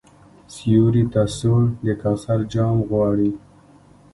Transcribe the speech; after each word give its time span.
سیوري 0.53 1.03
ته 1.13 1.21
سوړ 1.37 1.61
د 1.85 1.87
کوثر 2.01 2.39
جام 2.53 2.77
غواړي 2.89 3.31